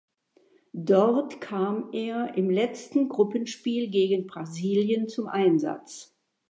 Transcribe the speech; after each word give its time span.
Dort 0.73 1.41
kam 1.41 1.91
er 1.93 2.35
im 2.35 2.49
letzten 2.49 3.07
Gruppenspiel 3.07 3.87
gegen 3.91 4.25
Brasilien 4.25 5.07
zum 5.07 5.27
Einsatz. 5.27 6.17